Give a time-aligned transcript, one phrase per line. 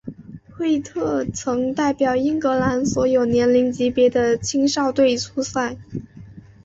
[0.49, 5.77] 惠特曾代表英格兰所有年龄级别的青少队出赛。